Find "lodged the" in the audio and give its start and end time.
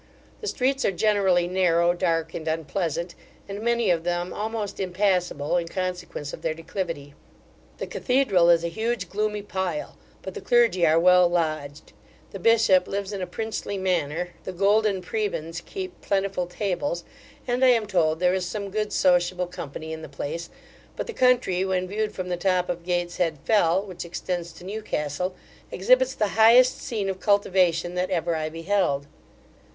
11.29-12.39